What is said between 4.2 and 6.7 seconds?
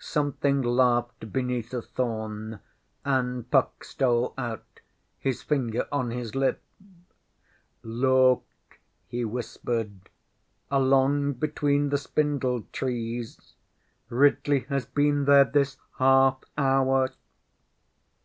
out, his finger on his lip.